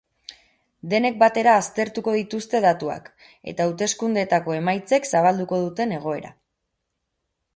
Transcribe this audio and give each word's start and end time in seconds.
Denek 0.93 1.17
batera 1.23 1.51
aztertuko 1.57 2.13
dituzte 2.15 2.61
datuak 2.63 3.11
eta 3.53 3.67
hauteskundeetako 3.69 4.57
emaitzek 4.61 5.07
zabalduko 5.13 5.63
duten 5.67 5.97
egoera. 6.01 6.35